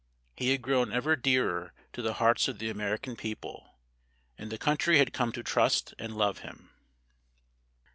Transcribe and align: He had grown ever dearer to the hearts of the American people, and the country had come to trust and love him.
He 0.35 0.49
had 0.49 0.63
grown 0.63 0.91
ever 0.91 1.15
dearer 1.15 1.73
to 1.93 2.01
the 2.01 2.13
hearts 2.15 2.47
of 2.47 2.57
the 2.57 2.71
American 2.71 3.15
people, 3.15 3.75
and 4.35 4.51
the 4.51 4.57
country 4.57 4.97
had 4.97 5.13
come 5.13 5.31
to 5.33 5.43
trust 5.43 5.93
and 5.99 6.17
love 6.17 6.39
him. 6.39 6.71